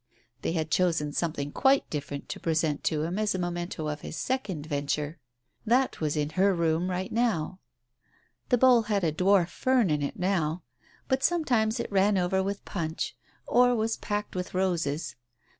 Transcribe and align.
They 0.41 0.53
had 0.53 0.71
chosen 0.71 1.11
something 1.13 1.51
quite 1.51 1.87
different 1.91 2.27
to 2.29 2.39
present 2.39 2.83
to 2.85 3.03
him 3.03 3.19
as 3.19 3.35
a 3.35 3.37
memento 3.37 3.87
of 3.87 4.01
his 4.01 4.15
second 4.17 4.65
venture. 4.65 5.19
That 5.63 6.01
was 6.01 6.17
in 6.17 6.31
her 6.31 6.55
room 6.55 6.87
now. 7.11 7.59
The 8.49 8.57
bowl 8.57 8.81
had 8.89 9.03
a 9.03 9.11
dwarf 9.11 9.49
fern 9.49 9.91
in 9.91 10.01
it 10.01 10.17
now, 10.17 10.63
but 11.07 11.21
sometimes 11.21 11.79
it 11.79 11.91
ran 11.91 12.17
over 12.17 12.41
with 12.41 12.65
punch, 12.65 13.15
or 13.45 13.75
was 13.75 13.95
packed 13.97 14.35
with 14.35 14.55
roses. 14.55 15.17